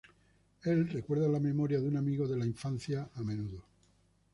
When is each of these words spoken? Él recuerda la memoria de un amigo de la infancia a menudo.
Él 0.63 0.89
recuerda 0.89 1.27
la 1.27 1.39
memoria 1.39 1.79
de 1.79 1.85
un 1.87 1.95
amigo 1.95 2.27
de 2.27 2.35
la 2.35 2.47
infancia 2.47 3.07
a 3.17 3.21
menudo. 3.21 3.61